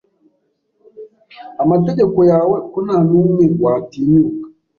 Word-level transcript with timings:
amategeko 1.63 2.19
yawe 2.31 2.55
Ko 2.71 2.77
ntanumwe 2.85 3.43
watinyuka 3.63 4.43